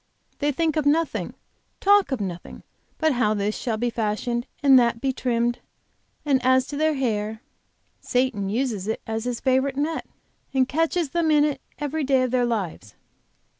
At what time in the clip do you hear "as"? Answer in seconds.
6.43-6.65, 9.05-9.25